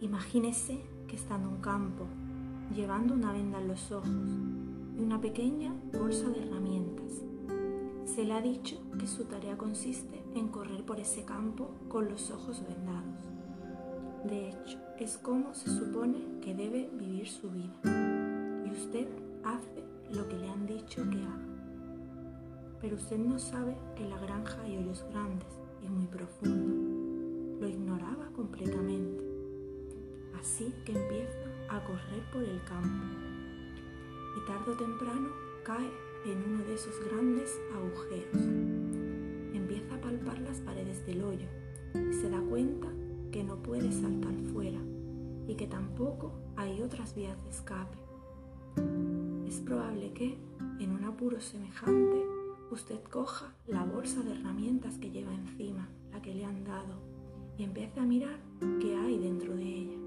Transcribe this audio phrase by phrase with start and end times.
[0.00, 2.06] Imagínese que está en un campo,
[2.74, 4.08] llevando una venda en los ojos
[4.96, 7.22] y una pequeña bolsa de herramientas.
[8.06, 12.30] Se le ha dicho que su tarea consiste en correr por ese campo con los
[12.30, 13.14] ojos vendados.
[14.24, 17.74] De hecho, es como se supone que debe vivir su vida.
[18.64, 19.06] Y usted
[19.44, 21.46] hace lo que le han dicho que haga.
[22.80, 25.48] Pero usted no sabe que la granja hay hoyos grandes
[25.82, 27.60] y muy profundos.
[27.60, 28.99] Lo ignoraba completamente.
[30.40, 33.04] Así que empieza a correr por el campo.
[34.36, 35.28] Y tarde o temprano
[35.64, 35.90] cae
[36.24, 38.42] en uno de esos grandes agujeros.
[39.54, 41.46] Empieza a palpar las paredes del hoyo
[41.94, 42.88] y se da cuenta
[43.30, 44.80] que no puede saltar fuera
[45.46, 47.98] y que tampoco hay otras vías de escape.
[49.46, 50.38] Es probable que,
[50.78, 52.24] en un apuro semejante,
[52.70, 56.94] usted coja la bolsa de herramientas que lleva encima, la que le han dado,
[57.58, 58.38] y empiece a mirar
[58.80, 59.98] qué hay dentro de ella,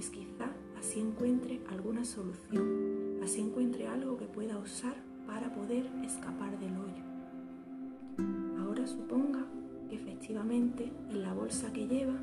[0.00, 4.94] pues quizá así encuentre alguna solución, así encuentre algo que pueda usar
[5.26, 8.64] para poder escapar del hoyo.
[8.64, 9.44] Ahora suponga
[9.90, 12.14] que efectivamente en la bolsa que lleva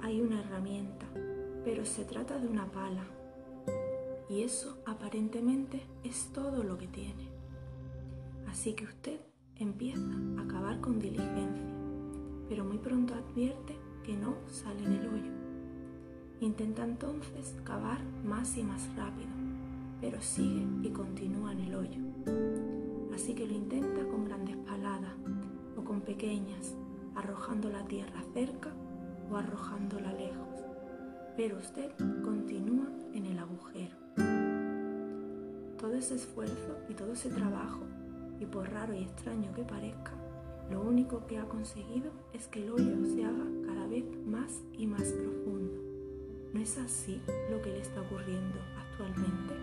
[0.00, 1.06] hay una herramienta,
[1.64, 3.04] pero se trata de una pala.
[4.28, 7.26] Y eso aparentemente es todo lo que tiene.
[8.48, 9.18] Así que usted
[9.56, 11.64] empieza a cavar con diligencia,
[12.50, 15.39] pero muy pronto advierte que no sale del hoyo.
[16.50, 19.30] Intenta entonces cavar más y más rápido,
[20.00, 22.00] pero sigue y continúa en el hoyo.
[23.14, 25.14] Así que lo intenta con grandes paladas
[25.76, 26.74] o con pequeñas,
[27.14, 28.70] arrojando la tierra cerca
[29.30, 30.64] o arrojándola lejos,
[31.36, 31.92] pero usted
[32.24, 33.96] continúa en el agujero.
[35.78, 37.84] Todo ese esfuerzo y todo ese trabajo,
[38.40, 40.14] y por raro y extraño que parezca,
[40.68, 44.88] lo único que ha conseguido es que el hoyo se haga cada vez más y
[44.88, 45.89] más profundo.
[46.52, 49.54] ¿No es así lo que le está ocurriendo actualmente?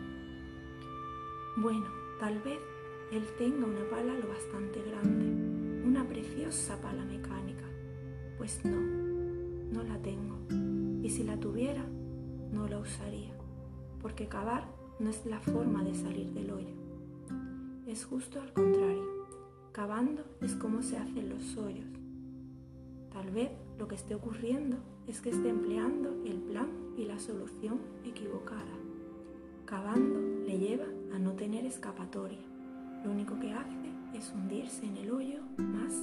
[1.57, 1.87] Bueno,
[2.19, 2.59] tal vez
[3.11, 5.25] él tenga una pala lo bastante grande,
[5.85, 7.65] una preciosa pala mecánica.
[8.37, 10.37] Pues no, no la tengo.
[11.03, 11.83] Y si la tuviera,
[12.51, 13.33] no la usaría,
[14.01, 14.65] porque cavar
[14.99, 16.75] no es la forma de salir del hoyo.
[17.85, 19.25] Es justo al contrario.
[19.73, 21.85] Cavando es como se hacen los hoyos.
[23.17, 27.79] Tal vez lo que esté ocurriendo es que esté empleando el plan y la solución
[28.05, 28.77] equivocada.
[29.65, 30.85] Cavando le lleva
[31.15, 32.45] a no tener escapatoria.
[33.03, 35.96] Lo único que hace es hundirse en el hoyo más.